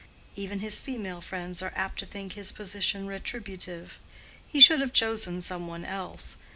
[0.35, 3.99] Even his female friends are apt to think his position retributive:
[4.47, 6.37] he should have chosen some one else.